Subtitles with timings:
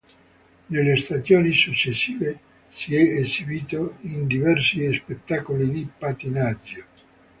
[0.69, 2.39] Nelle stagioni successive
[2.71, 6.83] si è esibito in diversi spettacoli di pattinaggio.